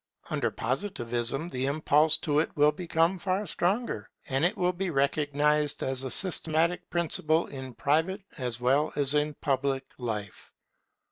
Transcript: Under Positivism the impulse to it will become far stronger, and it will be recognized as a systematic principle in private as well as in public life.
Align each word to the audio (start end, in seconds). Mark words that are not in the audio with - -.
Under 0.31 0.49
Positivism 0.49 1.49
the 1.49 1.67
impulse 1.67 2.17
to 2.17 2.39
it 2.39 2.49
will 2.57 2.71
become 2.71 3.19
far 3.19 3.45
stronger, 3.45 4.09
and 4.27 4.43
it 4.43 4.57
will 4.57 4.73
be 4.73 4.89
recognized 4.89 5.83
as 5.83 6.03
a 6.03 6.09
systematic 6.09 6.89
principle 6.89 7.45
in 7.45 7.75
private 7.75 8.23
as 8.39 8.59
well 8.59 8.91
as 8.95 9.13
in 9.13 9.35
public 9.35 9.85
life. 9.99 10.51